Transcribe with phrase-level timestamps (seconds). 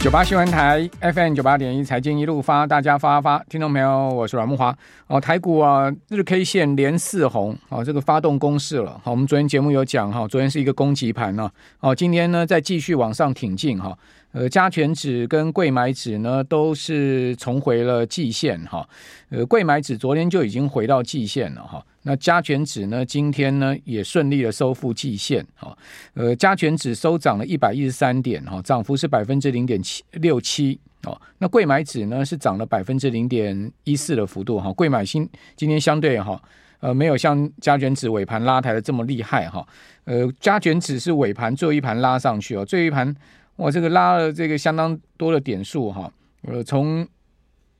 [0.00, 4.74] 九八新闻台 FM 九八点一财经一路发，大家发发，听众朋友，我是阮木华。
[5.08, 8.98] 哦，台股啊，日 K 线连四红，哦，这个发动攻势了。
[9.04, 11.50] 好，我们昨天节目有讲哈，昨天是一个攻击盘呢。
[11.80, 13.94] 哦，今天呢再继续往上挺进哈。
[14.32, 18.88] 呃，加权指跟柜买指呢都是重回了季线哈。
[19.30, 21.84] 呃，柜买指昨天就已经回到季线了哈。
[22.02, 25.76] 那加权指呢，今天呢也顺利的收复季线哈。
[26.14, 31.20] 呃，加权指收涨了一百一十三点哈，涨幅是百分之零点七六七哦。
[31.38, 34.72] 那柜买指呢是涨了百分之零点一四的幅度哈。
[34.72, 36.40] 柜买新今天相对哈，
[36.78, 39.66] 呃，没有像加权指尾盘拉抬的这么厉害哈。
[40.04, 43.14] 呃，加权指是尾盘最后一盘拉上去哦，最后一盘。
[43.60, 46.10] 我这个拉了这个相当多的点数哈，
[46.44, 47.06] 呃，从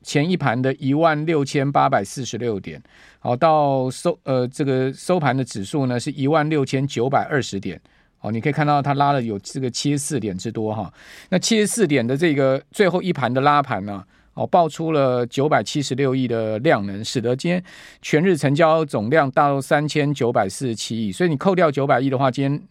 [0.02, 2.82] 前一盘的一万六千八百四十六点，
[3.18, 7.80] 好到收呃这个收盘的指数呢是一万六千九百二十点，
[8.20, 10.92] 哦，你可以看到它拉了有这个七十四点之多哈。
[11.30, 14.04] 那七十四点的这个最后一盘的拉盘呢，
[14.34, 17.64] 哦，爆出了九百七十六亿的量能，使得今天
[18.02, 22.62] 全日成交总量达到三千九百四十七亿，所以你扣掉九百亿的话，今天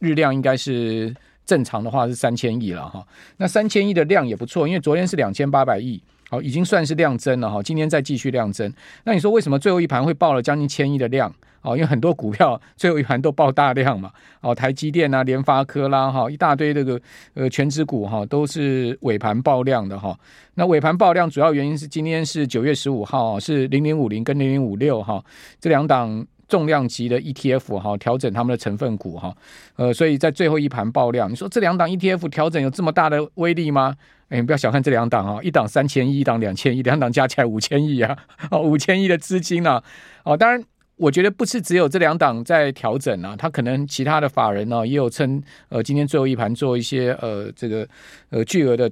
[0.00, 1.14] 日量应该是。
[1.48, 3.02] 正常的话是三千亿了哈，
[3.38, 7.62] 那三千亿的量也不错，因为昨天是两千八百亿，好，已经算是量增了哈。
[7.62, 8.70] 今天再继续量增，
[9.04, 11.34] 那你说为什么最后一盘会爆了将近千亿的量？
[11.62, 17.00] 哦，因为很多股票 最后一盘都爆大量嘛，哦，台积电啊、联发科啦哈，一大堆这个
[17.32, 20.14] 呃权值股哈，都是尾盘爆量的哈。
[20.56, 25.24] 那尾盘爆量主要原因是今天是九月十五号，是零零五零跟零零五六哈
[25.58, 26.26] 这两档。
[26.48, 29.36] 重量级的 ETF 哈，调整他们的成分股哈，
[29.76, 33.94] 呃，所以在最后一盘爆量，你说这两档 ETF 调整有这么大的威力吗？
[34.30, 38.16] 哎，你不要小看这两档啊，一档三千亿，一档两千亿，两档加起来五千亿啊，
[38.50, 39.82] 哦，五千亿的资金啊，
[40.24, 40.62] 哦，当然，
[40.96, 47.86] 我觉得不是只有这两档在调整啊，他可能其他的法人呢也有趁呃今天最后一盘做一些呃这个
[48.30, 48.90] 呃巨额的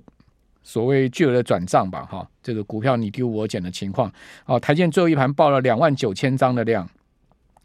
[0.62, 4.10] 所谓巨额的转账吧哈，这个股票你丢我捡的情况，
[4.46, 6.88] 哦，台建最后一盘爆了两万九千张的量。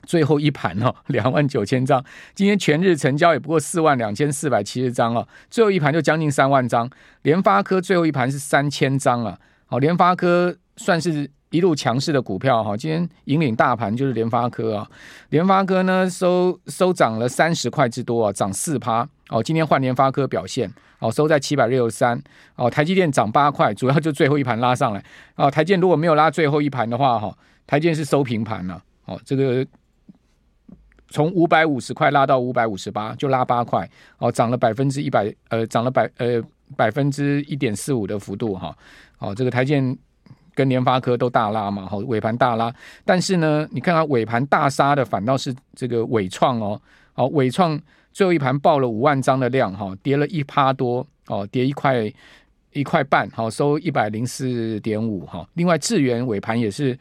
[0.03, 2.03] 最后一盘哦， 两万九千张，
[2.33, 6.89] 今天全日成交也不过四万两千四百七十张哦，最后一盘就将近三万张。
[7.21, 14.87] 联发科最后一盘是三千张啊，好，联发科算是一路强势的股票哈，今天引领大盘就是联发科啊，
[15.29, 19.07] 联发科呢收收涨了三十块之多啊，涨四趴。
[19.29, 20.69] 哦，今天换联发科表现。
[20.99, 22.21] 哦，收在七百六十三。
[22.55, 25.03] 哦，台积电涨八块，主要就最后一盘拉上来。
[25.35, 27.35] 哦，台积电如果没有拉最后一盘的话哈，
[27.65, 28.81] 台积电是收平盘了。
[29.05, 29.65] 哦，这个。
[31.11, 36.41] 从五百五十块拉到五百五十八，就拉八块，哦，涨了百分之一百，呃，涨了百呃
[36.75, 38.73] 百分之一点四五的幅度哈，
[39.19, 39.95] 哦，这个台建
[40.55, 42.73] 跟联发科都大拉嘛，好，尾盘大拉，
[43.03, 46.81] 但是呢，你看它尾盘大杀的反倒是这个伟创哦，
[47.13, 47.79] 好，伟创
[48.13, 52.09] 最后一盘爆了五万张的量哈，跌了一趴多，哦，跌一块
[52.71, 56.97] 一块半，好，收一百零四点五哈，另外智原尾盘也是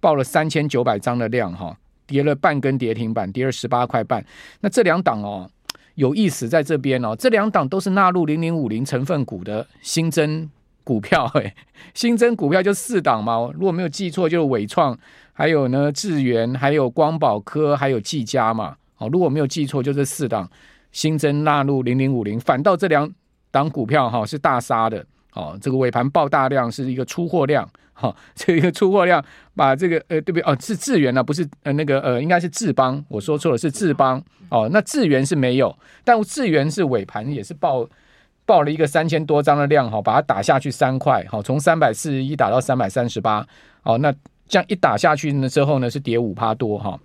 [0.00, 1.74] 爆了三千九百张的量哈。
[2.06, 4.24] 跌了半根跌停板，跌了十八块半。
[4.60, 5.48] 那这两档哦，
[5.94, 10.48] 有意思在这边哦，这两档都是纳入零零五零成分股的新增
[10.82, 11.24] 股票。
[11.34, 11.54] 哎，
[11.94, 14.96] 新增股票就四档嘛，如果没有记错，就是纬创，
[15.32, 18.76] 还有呢智源，还有光宝科，还有技嘉嘛。
[18.98, 20.48] 哦，如果没有记错，就这四档
[20.92, 22.38] 新增纳入零零五零。
[22.38, 23.10] 反倒这两
[23.50, 25.04] 档股票哈是大杀的。
[25.32, 27.68] 哦，这个尾盘爆大量是一个出货量。
[27.94, 29.24] 好、哦，这个出货量
[29.54, 30.42] 把这个呃，对不对？
[30.42, 34.22] 哦，是智源呢，不是呃那个呃，应该是智邦，我说错了，是智邦。
[34.50, 35.74] 哦，那智源是没有，
[36.04, 37.88] 但智源是尾盘也是爆
[38.44, 43.46] 爆了一个三千多张的量，哈、哦，把它打下去三块，好、哦，从三百四十一打到三百三十八，
[43.84, 44.12] 哦，那
[44.46, 47.00] 这样一打下去呢之后呢，是跌五趴多，哈、哦。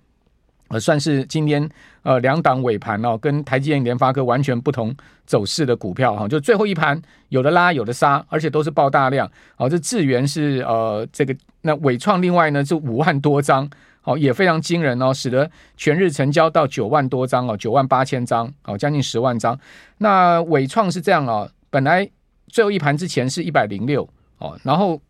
[0.70, 1.68] 呃，算是今天
[2.02, 4.94] 呃两档尾盘哦，跟台积电、联发科完全不同
[5.26, 9.28] 走势的股票哈，就最后一盘有的拉有的杀，而且都是爆大量。
[9.56, 13.68] 好，这智源是呃这个那纬创另外呢是五万多张，
[14.00, 19.58] 好也非常惊人哦，使得全日成交到九万多张哦，九万八千张，哦将近十万张。
[19.98, 22.08] 那纬创是这样哦，本来
[22.46, 24.08] 最后一盘之前是一百零六
[24.38, 25.00] 哦，然后。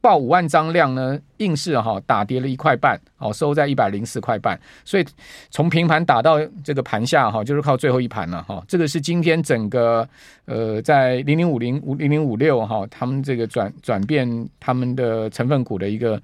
[0.00, 5.04] 报五万张量呢，硬是哈打跌了一块半，哦，收在一百零四块半，所以
[5.50, 8.64] 从平盘打到这个盘下哈，就是靠最后一盘了哈。
[8.66, 10.08] 这个是今天整个
[10.46, 16.20] 呃在零零五零五零零五六哈，他们这个转转变他们的成分股的一个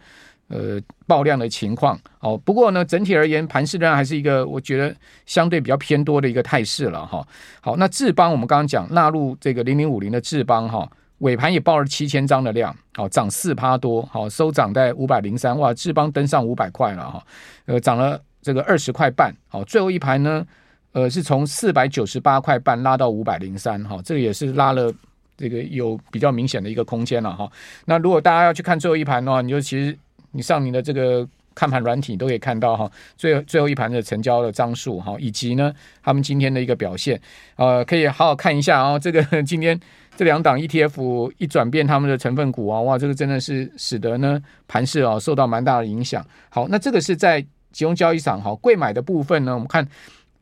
[0.49, 2.35] 呃爆量的情况哦。
[2.39, 4.95] 不过呢，整体而言，盘势仍然还是一个我觉得
[5.27, 7.27] 相对比较偏多的一个态势了哈。
[7.61, 10.89] 好，那智邦我们刚刚讲纳入这个零零五零的智邦哈。
[11.19, 17.25] 尾盘也报了七千张的量，好涨四趴多，好收涨在五百零三，哇，智邦登上五百块了哈，
[17.65, 20.47] 呃，涨了这个二十块半，好，最后一盘呢，
[20.93, 24.93] 呃，是从四百九十八块半拉到五百零三，哈，这个也是拉了
[25.37, 27.51] 这个有比较明显的一个空间了哈。
[27.87, 29.97] 那如果大家要去看最后一盘的话，你就其实
[30.33, 35.73] 你上你的这个看盘软体都可以看到哈，最最后一盘的成交的张数哈，以及呢
[36.03, 37.19] 他们今天的一个表现，
[37.57, 38.99] 呃，可以好好看一下啊。
[38.99, 39.79] 这个 今天
[40.17, 46.27] 这两档 ETF 一转变他们的成分股啊，哇，这个真的是使得呢盘市啊受到蛮大的影响。
[46.49, 49.87] 好，那这个是在集中交易场哈，贵买的部分呢，我们看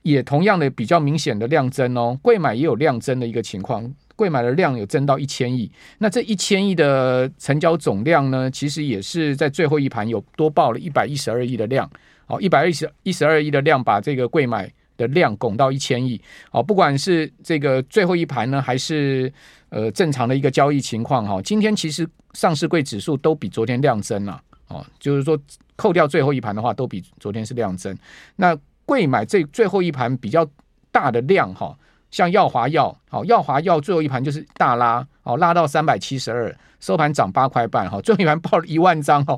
[0.03, 3.93] 也同样的比较明显的量增哦，贵买也有量增的一个情况。
[4.17, 5.69] 贵买的量有增到一千亿，
[5.99, 11.91] 那这一千亿的成交总量呢，其实也是在最后一盘有多报了一百一十二亿的量，
[12.29, 16.21] 哦，一百一十一十二亿的量把这个贵买的量拱到一千亿，
[16.53, 19.33] 哦，不管是这个最后一盘呢，还是
[19.75, 25.37] 呃正常的一个交易情况哈，今天其实上市柜指数都比昨天量增了，哦，就是说
[25.75, 27.97] 扣掉最后一盘的话，都比昨天是量增。
[28.37, 28.57] 那
[28.87, 30.47] 柜买这最后一盘比较
[30.93, 31.77] 大的量哈。
[32.13, 39.37] 像耀华药，好，耀华药最后一盘就是大拉，哦，拉到三百七十二，收盘涨八块半，哈，最后一盘报了一万张，哈，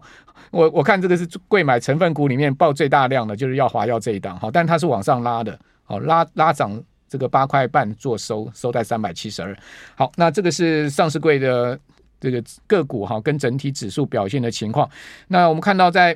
[0.51, 6.79] 我我看这个是柜买成分股里面报最大量的，就是耀华药这一档，哈，但它是往上拉的，哦，拉拉涨
[7.17, 9.57] 这个八块半做收，收在三百七十二，
[9.95, 11.81] 好，那这个是上市柜的
[12.21, 14.87] 这个个股哈，跟整体指数表现的情况，
[15.29, 16.15] 那我们看到在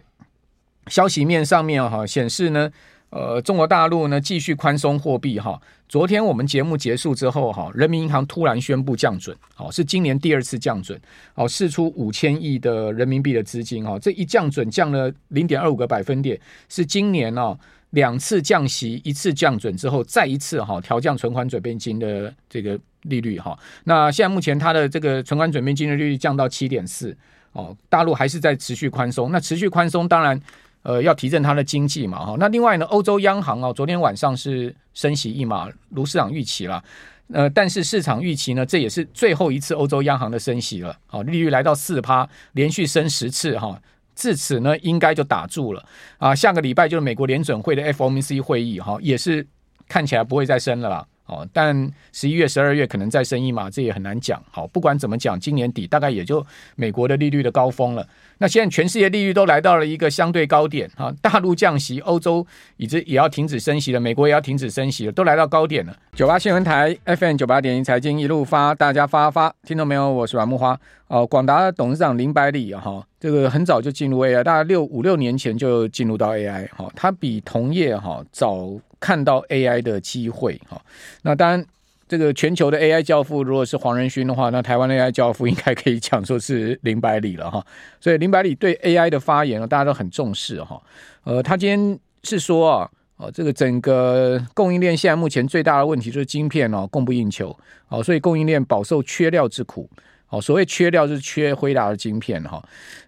[0.88, 2.70] 消息面上面哈，显示呢。
[3.12, 5.60] 呃，中国大陆呢继续宽松货币哈。
[5.90, 10.96] 昨天我们节目结束之后哈，人民银行突然宣布降准，好，是今年第二次降准，
[11.34, 13.98] 好，释出五千亿的人民币的资金哈。
[13.98, 17.58] 这一降准降了零点二五个百分点，是今年哦
[17.90, 23.58] 两次降息，一次降准之后再一次哈调降存款准备金的这个利率哈。
[23.82, 27.16] 那现在目前它的这个存款准备金的利率降到七点四
[27.50, 30.40] 哦，大陆还是在持续宽松，那持续宽松当然。
[30.82, 32.36] 呃，要提振它的经济嘛，哈。
[32.38, 36.84] 那另外呢，欧洲央行啊，昨天晚上是升息一码，卢市长预期了。
[37.32, 40.94] 呃，但是市场预期呢，这也是最后一次欧洲央行的升息了。
[41.06, 43.80] 好，利率来到四趴，连续升十次，哈，
[44.14, 45.82] 至此呢，应该就打住了。
[46.18, 49.46] 啊，下个礼拜就是美国联准会的 FOMC 会议，哈，也是
[49.88, 51.06] 看起来不会再升了啦。
[51.30, 54.42] 哦，但十一月、十二月可能再升一码，这也很难讲。
[54.50, 56.44] 好，不管怎么讲，今年底大概也就
[56.74, 58.04] 美国的利率的高峰了。
[58.38, 62.44] 那现在全世界利率都来到了一个相对高点啊，大陆降息，欧洲
[62.78, 65.96] 已经也要停止升息了，美国也要停止升息了，都来到高点了。
[66.16, 70.10] 九八新闻台 FM 九八点一财经一路发，大家发发，听到没有？
[70.10, 70.76] 我是阮木花。
[71.06, 78.80] 哦，广达董事长林百里哈，这个很早就进入 AI，大概六五六年前就进入到 AI 哈，他比同业哈早。
[79.00, 80.80] 看到 AI 的机会哈，
[81.22, 81.66] 那当然，
[82.06, 87.64] 这个全球的 AI 教父如果是黄仁勋的话，那台湾的 AI 教父应该可以讲说是林百里了哈。
[88.00, 90.80] 所以林百里对 AI 的发言呢，大家都很重视哈。
[91.24, 97.56] 呃，他今天是说啊，哦，这个整个供应链现在目前最大的问题就是晶片哦供不应求，
[97.88, 99.88] 哦，所以供应链饱受缺料之苦。
[100.30, 102.62] 哦，所谓缺料就是缺辉达的晶片哈，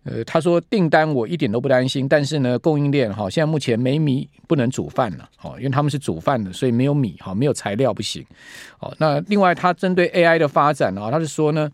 [0.05, 8.23] 呃，他说订单我一点都不担心，但是呢，供应链哈，现在目前没米不能煮饭了，哦，因为他们是煮饭的，所以没有米哈，没有材料不行。
[8.81, 11.71] 哦，那另外他针对 AI 的发展啊，他是说呢。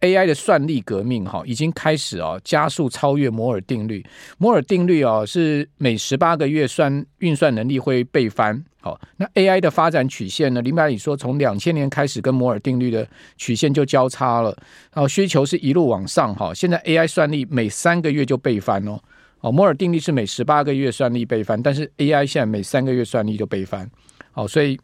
[0.00, 4.04] AI 的算力革命哈，已经开始啊，加速超越摩尔定律。
[4.38, 8.62] 摩尔定律啊，是每十八个月算运算能力会倍翻。
[8.80, 10.62] 好，那 AI 的发展曲线呢？
[10.62, 14.56] 林百里说，从两千年开始跟摩尔定律的曲线就交叉了。
[14.92, 19.00] 然后需求是一路往上哈，现在 AI 算力每三个月就倍翻哦。
[19.40, 23.90] 哦，摩尔定律是每十八个月算力倍翻，但是 AI 现在每三个月算力就倍翻。
[24.30, 24.78] 好，所以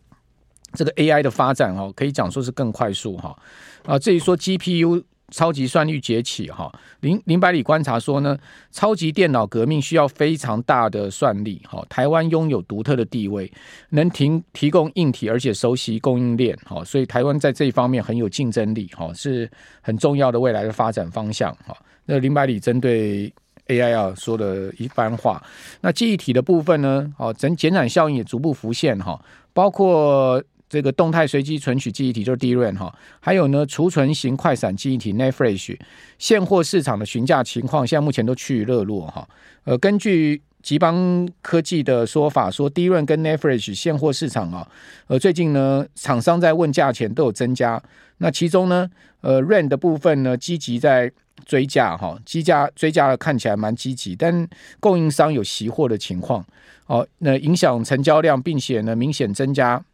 [0.72, 3.36] 这个 AI 的发展哦，可以讲说是更快速哈。
[3.84, 6.70] 啊，至于说 GPU 超级算力崛起哈，
[7.00, 8.38] 林林百里观察说呢，
[8.70, 11.84] 超级电脑革命需要非常大的算力哈。
[11.88, 13.50] 台湾拥有独特的地位，
[13.88, 21.74] 能提提供硬体，而且熟悉供应链哈，所以台湾在这一方面很有竞争力哈，是很重要的未来的发展方向哈。
[22.04, 23.32] 那林百里针对
[23.68, 25.42] AI 啊说的一番话，
[25.80, 29.18] 那记忆体的部分呢，哦，整减产效应也逐步浮现哈，
[29.54, 30.42] 包括。
[30.72, 35.78] 这个动态随机存取记忆体就是 DRAM 哈，还有呢储存型快闪记忆体 NAND Flash，
[36.18, 39.28] 现货市场的询价情况现在目前都趋于热络哈。
[39.64, 44.66] 呃，根据吉邦科技的说法，说 DRAM 跟 NAND Flash 现货市场啊，
[45.08, 47.82] 呃，最近呢厂商在问价钱都有增加。
[48.16, 48.88] 那其中呢，
[49.20, 51.12] 呃，RAM 的部分呢积极在
[51.44, 54.48] 追价哈，积价追价的看起来蛮积极，但
[54.80, 56.42] 供应商有熄货的情况
[56.86, 59.84] 哦，那影响成交量，并且呢明显增加。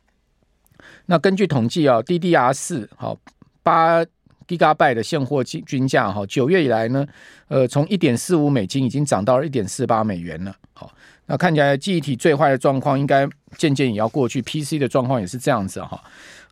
[1.07, 3.19] 那根据统计啊，DDR 四好
[3.63, 4.05] 八
[4.47, 7.07] Gigabyte 的现货均均价哈，九月以来呢，
[7.49, 10.55] 呃，从一点四五美金已经涨到了一点四八美元了。
[10.73, 10.91] 好，
[11.27, 16.03] 那看起来记忆体最坏的状况应该渐渐也要过去，PC 的状况也是这样子哈。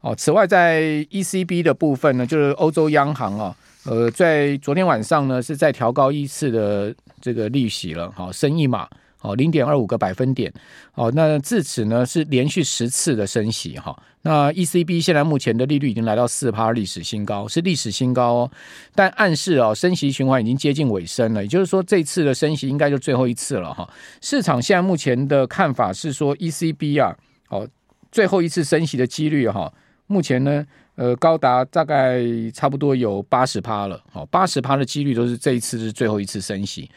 [0.02, 8.86] 哦，此外，在 ECB 的部分呢，就是欧洲央行啊，呃，在昨天晚上呢，是在调高一次的这个利息了，好，升一码，
[9.26, 10.52] 哦，零点二五个百分点，
[10.94, 14.00] 哦，那自此呢是连续十次的升息哈。
[14.22, 18.50] 那 ECB 现在目前的利率已经来到四趴，历史新高，是历史新高哦。
[18.94, 23.88] 但暗示哦，升息循环已经接近尾声了，也就是说，这次的升息应该就最后一次了哈。
[24.20, 27.16] 市场现在目前的看法是说，ECB 啊，
[27.48, 27.68] 哦，
[28.12, 29.72] 最后一次升息的几率哈。
[30.08, 30.64] 目前呢，
[30.94, 32.20] 呃，高达大概
[32.54, 36.88] 差不多有八十趴了，哦，八十趴的几率都是这一次是最后一次升息，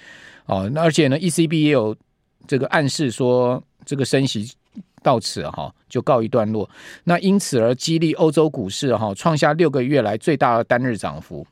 [0.45, 1.95] 哦，那而且呢，ECB 也有
[2.49, 4.51] 这个暗示说，这个升息
[5.03, 6.67] 到此哈就告一段落，
[7.03, 11.45] 那因此而激励欧洲股市哈创下六个月来最大的单日涨幅，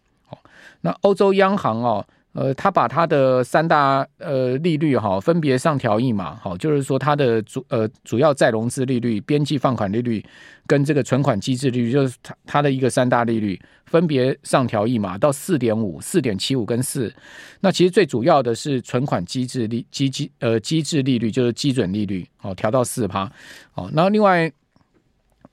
[0.82, 2.04] 那欧洲央行哦。
[2.38, 10.24] 呃，他把他的三大呃利率哈分别上调一码，好，就是说它的主呃主要再融资利率、边际放款利率
[10.68, 17.12] 跟这个存款机制利率，就是它它的一个三大利率分别上调一码到四点五、四点七五跟四。
[17.62, 23.24] 那其实最主要的是存款机制利机机呃机制利率，就是基准利率，哦，调到四趴，
[23.74, 24.52] 哦，然后另外。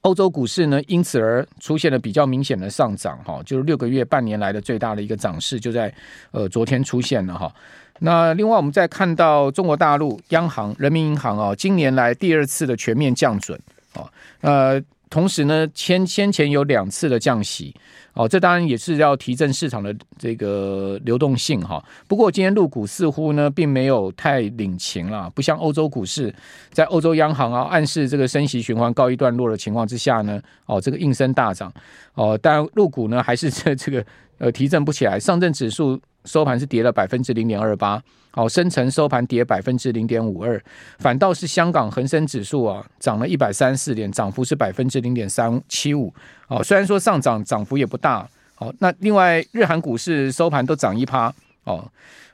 [0.05, 5.93] 欧洲股市呢，因此而出现了比较明显的上涨，哈，就是六个月、半年来的最大的一个涨势，就在
[6.31, 7.53] 呃昨天出现了哈。
[8.01, 13.59] 那另外，我们再看到中国大陆央行人民银行啊，今年来第二次的全面降准，
[13.95, 14.09] 啊，
[14.41, 14.83] 呃。
[15.14, 17.73] 同时呢，先先前有两次的降息，
[18.14, 21.80] 哦，这当然也是要提振市场的这个流动性哈。
[22.09, 26.35] 不过今天入股似乎呢，并没有太领情了，不像欧洲股市，
[26.73, 31.73] 在欧洲央行啊暗示这个升息循环告一段落的情况之下呢，哦，这个应声大涨，
[32.14, 34.04] 哦，但入股呢还是这这个
[34.38, 36.00] 呃提振不起来，上证指数。
[36.25, 40.62] 收盘是跌了百分之零点二八，好，深成收盘跌百分之零点五二，
[40.99, 46.12] 反倒是香港恒生指数啊涨了一百三四点，涨幅是百分之零点三七五，
[46.49, 51.33] 哦，虽然说上涨涨幅也不大，好，那另外日韩股市收盘都涨一趴，
[51.64, 51.87] 哦，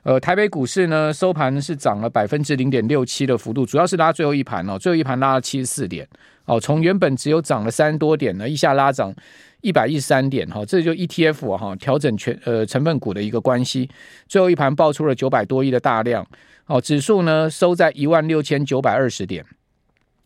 [0.03, 6.07] 呃，台北股市呢收盘是涨了百分之零点六七的幅度，主要是拉最后一盘哦，最后一盘拉了七十四点，
[6.45, 9.13] 哦，从原本只有涨了三十多点呢，一下拉涨。
[9.61, 13.89] 一百一十三点哈，这就 ETF 哈调整全呃成分股的一个关系，
[14.27, 16.25] 最后一盘爆出了九百多亿的大量
[16.65, 19.45] 哦，指数呢收在一万六千九百二十点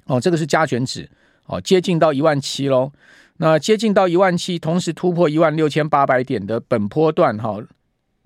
[0.06, 1.10] 哦，这个是加权指
[1.48, 2.92] 哦，接近到一万七喽，
[3.38, 7.58] 那接近到一万七，同时突破一万六千八百点的本波段哈，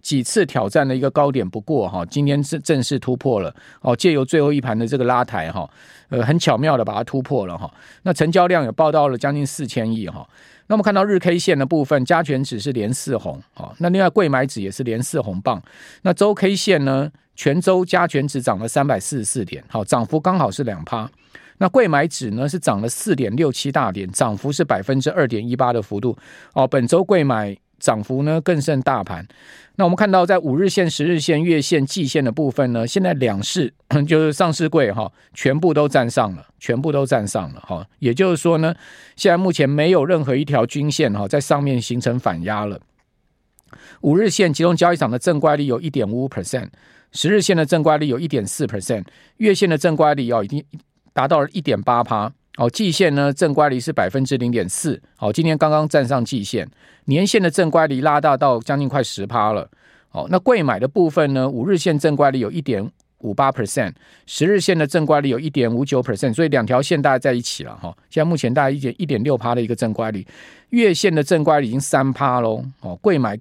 [0.03, 5.67] 几次挑战的一个高点不过哈，今天是正式突破了哦，借由最后一盘的这个拉抬哈，
[6.09, 7.73] 呃很巧妙的把它突破了哈，
[8.03, 10.27] 那成交量也报到了将近四千亿哈。
[10.69, 15.61] 那么看到日 K 线的部分，加权指是连四红，好，那另外贵买指也是连四红棒。
[16.03, 21.09] 那周 K 线呢，全周加权指涨了三百四十四点，好，涨幅刚好是两趴。
[21.57, 26.15] 那贵买指呢是涨了四点六七大点，涨幅是百分之二点一八的幅度。
[26.53, 29.27] 哦，本周贵买涨幅呢更胜大盘。
[29.75, 33.73] 那我们看到，在五日线、十日线、月线、季线的部分呢，现在两市
[34.05, 37.87] 就是上市柜哈，全部都站上了，全部都站上了哈。
[37.99, 38.75] 也就是说呢，
[39.15, 42.79] 现在目前没有任何一条均线哈在上面形成反压了。
[44.01, 46.67] 五日线集中交易场的正乖离有一点五五 percent，
[47.13, 49.05] 十日线的正乖离有一点四 percent，
[49.37, 50.61] 月线的正乖离哦已经
[51.13, 52.33] 达到了一点八趴。
[52.59, 56.69] 哦，季线呢正乖离是百分之零点四，好，今天刚刚站上季线，
[57.05, 59.69] 年线的正乖离拉大到将近快十趴了。
[60.11, 62.85] 哦，那柜买的部分呢，五日线正乖离有一点
[63.19, 63.93] 五八 percent，
[64.25, 67.95] 十日线的正乖离有一点五九 percent，所以两条线大概在一起了哈。
[68.09, 70.27] 现在目前大概一点一点六趴的一个正乖离，
[70.71, 72.61] 月线的正乖离已经三趴喽。
[72.81, 73.39] 哦，柜买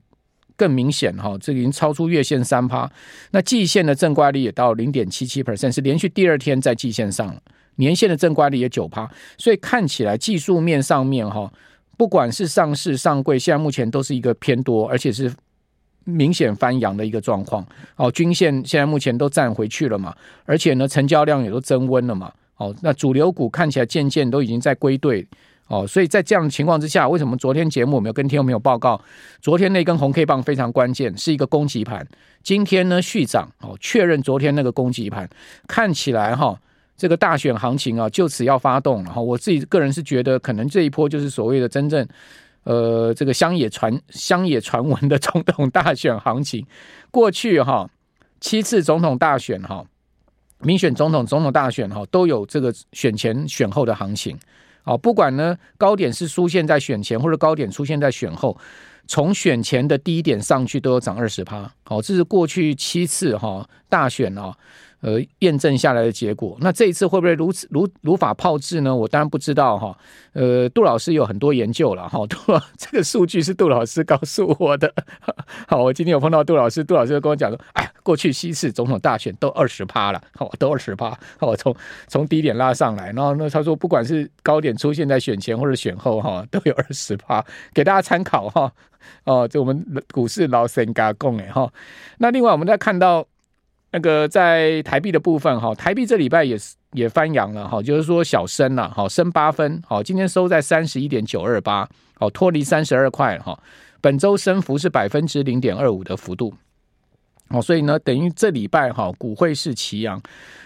[0.54, 2.88] 更明显哈，这个已经超出月线三趴。
[3.32, 7.42] 那季线的正乖离也到零点七七 percent，是连续第二天在季线上了。
[7.78, 11.52] 年线的正乖离也九趴，所以看起来技术面上面哈，
[11.96, 15.32] 不管是上市上柜，现在目前都是一个偏多，而且是
[16.04, 17.66] 明显翻扬的一个状况。
[17.96, 22.32] 哦，均线现在目前都站回去了嘛，而且呢，成交量也都增温了嘛。
[22.56, 25.26] 哦，那主流股看起来渐渐都已经在归队。
[25.68, 28.98] 哦，所以在这样的情况之下，为什么昨天节目我们有跟听众朋友报告，
[29.40, 32.06] 昨天那根红 K 棒非常关键，是一个攻击盘。
[32.42, 35.28] 今天呢续涨，哦，确认昨天那个攻击盘
[35.66, 36.58] 看起来哈。
[36.98, 39.20] 这个大选行情啊，就此要发动了哈。
[39.20, 42.06] 我自己个人是觉得，可能这一波就是所谓的真正，
[42.64, 46.66] 呃，这个乡野传乡野传闻的总统大选行情。
[47.12, 47.88] 过去哈
[48.40, 49.84] 七次总统大选哈，
[50.58, 54.36] 民选总统总统大选哈，都有这个选前选后的行情。
[54.82, 58.58] 啊，不管呢高点是出现在选前，或者高点出现在选后。
[59.10, 64.54] 从选前的低点上去都有涨二十趴，好，这是过去七次哈大选啊。
[65.00, 68.94] 呃，验证下来的结果，那这一次会不会如此如如法炮制呢？
[68.94, 69.96] 我当然不知道哈。
[70.32, 72.18] 呃，杜老师有很多研究了哈。
[72.26, 74.92] 杜老这个数据是杜老师告诉我的。
[75.68, 81.72] 好，我今天有碰到杜老师，杜老师跟我讲说，哎，过去七次总统大选都二十趴了，好，都二十趴，好，从
[82.08, 88.72] 从低点拉上来，然后那他说，不管是高点出现在选前或者选后哈，都有二十趴，给大家参考哈。
[89.22, 91.72] 哦，这我们股市老神加讲哎哈。
[92.18, 93.24] 那另外我们再看到。
[93.98, 103.58] 那个在台币的部分哈，台币这礼拜也是也翻扬了哈，就是说小升了，哈升八分，好今天收在三十一点九二八，好脱离三十二块哈，
[104.00, 106.54] 本周升幅是百分之零点二五的幅度，
[107.50, 110.22] 好所以呢等于这礼拜哈股汇是齐扬，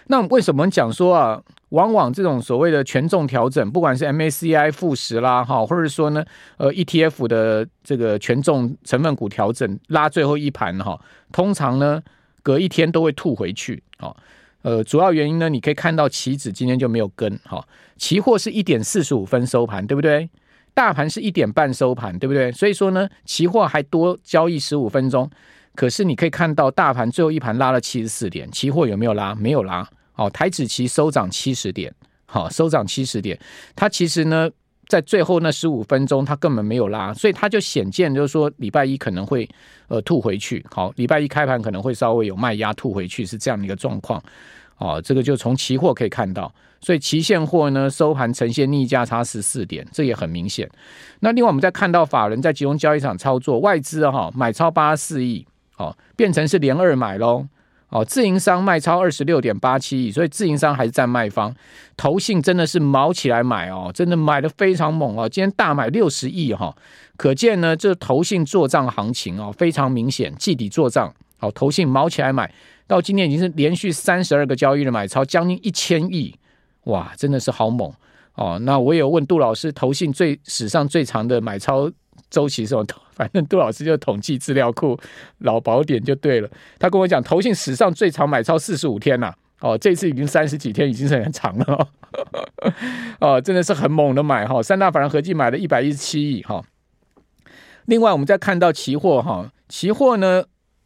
[0.09, 6.23] 那为什么讲说啊，往往这种所谓的权重调整，不管是 MACI 复时啦哈，或者说呢
[6.59, 11.01] 呃 ETF 的这个权重成分股调整拉最后一盘哈，
[11.33, 12.03] 通常呢。
[12.43, 14.17] 隔一天都会吐回去，哦，
[14.63, 17.65] 呃，主要原因呢，你可以看到期指今天就没有跟，哈，
[17.97, 20.29] 期货是一点四十五分收盘，对不对？
[20.75, 22.51] 大盘是一点半收盘，对不对？
[22.53, 25.31] 所以说呢，期货还多交易十五分钟，
[25.75, 29.35] 可是你可以看到大盘最后一盘拉了七十四点，期货有没有拉？
[29.35, 31.95] 没有拉，哦，台指期收涨七十点，
[32.27, 33.39] 好，收涨七十点，
[33.77, 34.51] 它其实呢。
[34.93, 39.49] 在最后那十五分钟，它根本没有拉，所以它就显见就是说礼拜一可能会
[39.89, 40.63] 呃吐回去。
[40.71, 44.23] 好，礼拜一开盘可能会稍微有卖压吐回去，是这样的一个状况。
[44.77, 50.69] 哦，这个就从期货可以看到，所以期现货呢收盘呈现逆价差十四点，这也很明显。
[51.21, 55.47] 那另外我们再看到法人在集中交易场操作，外资哈买超八四亿，
[55.79, 57.47] 哦变成是连二买喽。
[57.93, 61.55] 哦，自营商卖超二十六点八七亿，所以自营商还是占卖方。
[61.97, 66.75] 投信真的是毛起来买哦，真的买的非常猛哦，今天大买六十亿哈，
[67.19, 72.53] 可见呢这投信做账行情哦非常明显，季底做账，好，投信毛起来买，
[72.87, 76.35] 到今天已经是连续三十二个交易日买超将近一千亿，
[76.85, 77.93] 哇，真的是好猛
[78.37, 78.59] 哦。
[78.63, 81.91] 那我有问杜老师，投信最史上最长的买超。
[82.31, 82.87] 周期是什么？
[83.23, 84.99] 反正杜老师就统计资料库
[85.39, 86.51] 老宝典就对了。
[86.79, 91.89] 他跟我讲，投信史上最长买超四十五天呐、哦，这次已经三十几天，已经是很长了哦。
[93.21, 94.63] 哦，真的是很猛的买哈。
[94.63, 96.63] 三大法人合计买了一百一十七亿哈。
[97.87, 100.45] 另外，我们再看到期货哈，期货呢。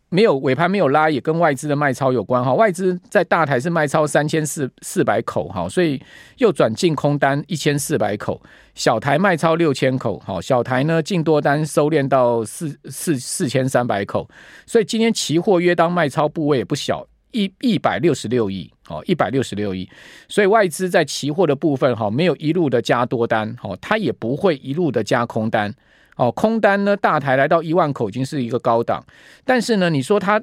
[0.09, 2.55] 没有尾盘没有拉，也跟外资的卖超有关哈。
[2.55, 6.01] 外资在大台是卖超三千四四百口哈，所以
[6.39, 8.41] 又转进空单一千四百口。
[8.75, 14.29] 小台卖超六千口，哈，小台呢进多单收敛到四四四千三百口。
[14.65, 19.89] 所以今天期货约当卖超部位也不小，一一百六十六亿，哦，一百六十六亿。
[20.29, 25.75] 所以外资在期货的部分哈，没有一路的加多单，好，它也不会一路的加空单。
[26.17, 29.05] 哦，空单呢，大台来到一万口已经是一个高档，
[29.45, 30.43] 但是呢，你说它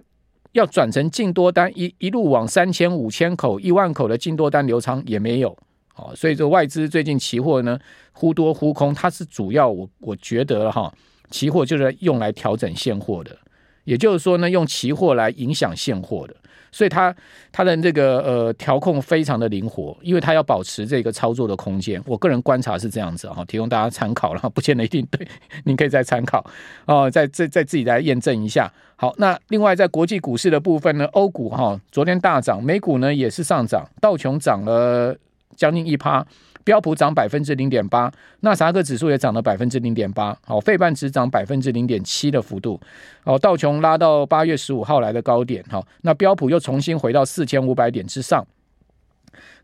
[0.51, 5.49] 要转成净多单，一一路往三千、五千口、一万口的净多单流仓也没有。
[5.95, 7.77] 哦，所以这外资最近期货呢
[8.11, 10.91] 忽多忽空，它是主要我我觉得哈，
[11.29, 13.37] 期货就是用来调整现货的，
[13.83, 16.35] 也就是说呢，用期货来影响现货的。
[16.73, 17.15] 所以它
[17.51, 22.01] 它的这个呃调控非常的灵活，因为它要保持这个操作的空间。
[22.05, 25.25] 我个人观察是这样子哈，提供大家参考了，不见得一定对，
[25.63, 26.45] 您可以再参考
[26.85, 28.69] 哦，再再再自己来验证一下。
[28.95, 35.15] 好，那另外在国际股市的部分呢，欧股哈昨天大涨，美股呢也是上涨，道琼涨了
[35.55, 36.25] 将近一趴。
[36.63, 42.79] 标普涨百分之零点八，纳斯达克指数也涨了百分之零点八，好，费半只涨百分之零点七的幅度，
[43.23, 48.45] 好，道琼拉到八月十五号来的高点，好，那标普又重新回到四千五百点之上，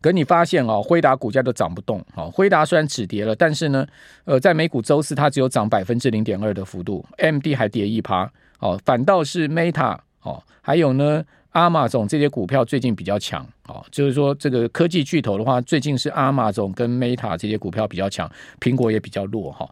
[0.02, 3.86] 可你发现哦，辉达股价都涨不动，哦，辉达虽然止跌了，但是呢，
[4.26, 11.24] 呃，在美股周四它只有涨百分之零点二的幅度，M D 还跌一趴，哦，反倒是 Meta，哦，还有呢。
[11.52, 19.68] 阿玛总这些股票最近比较强，哦，就是说这个科技巨头的话，最近是阿玛总跟 Meta 这些股票比较强，苹果也比较弱哈。